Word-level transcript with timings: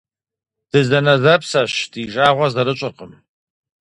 Дызэнэзэпсэщ, 0.69 1.73
ди 1.91 2.01
жагъуэ 2.13 2.47
зэрыщӀыркъым. 2.53 3.11